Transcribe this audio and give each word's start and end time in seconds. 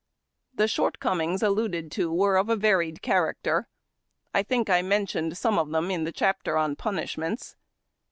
'The 0.55 0.63
shortcomino 0.63 1.35
s 1.35 1.43
alluded 1.43 1.91
to 1.91 2.11
were 2.11 2.35
of 2.35 2.49
a 2.49 2.55
varied 2.55 3.03
character. 3.03 3.67
I 4.33 4.41
think 4.41 4.67
I 4.67 4.81
mentioned 4.81 5.37
some 5.37 5.59
of 5.59 5.69
them 5.69 5.91
in 5.91 6.05
the 6.05 6.11
chapter 6.11 6.57
on 6.57 6.75
punish 6.75 7.19
ments. 7.19 7.55